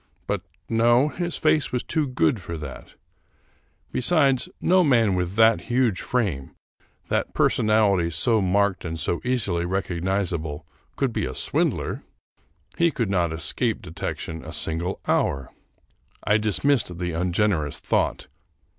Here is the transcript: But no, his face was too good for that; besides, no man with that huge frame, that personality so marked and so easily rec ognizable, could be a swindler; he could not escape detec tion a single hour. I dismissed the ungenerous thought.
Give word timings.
But 0.25 0.41
no, 0.67 1.09
his 1.09 1.37
face 1.37 1.71
was 1.71 1.83
too 1.83 2.07
good 2.07 2.39
for 2.41 2.57
that; 2.57 2.95
besides, 3.91 4.49
no 4.59 4.83
man 4.83 5.13
with 5.13 5.35
that 5.35 5.61
huge 5.69 6.01
frame, 6.01 6.55
that 7.09 7.35
personality 7.35 8.09
so 8.09 8.41
marked 8.41 8.83
and 8.83 8.99
so 8.99 9.21
easily 9.23 9.63
rec 9.63 9.89
ognizable, 9.91 10.63
could 10.95 11.13
be 11.13 11.25
a 11.27 11.35
swindler; 11.35 12.01
he 12.79 12.89
could 12.89 13.11
not 13.11 13.31
escape 13.31 13.83
detec 13.83 14.17
tion 14.17 14.43
a 14.43 14.51
single 14.53 14.99
hour. 15.07 15.53
I 16.23 16.37
dismissed 16.37 16.97
the 16.97 17.11
ungenerous 17.11 17.79
thought. 17.79 18.27